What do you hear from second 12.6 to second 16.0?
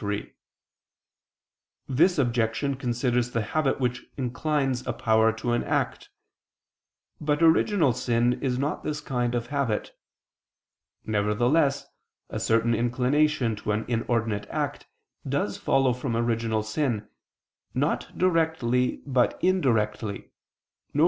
inclination to an inordinate act does follow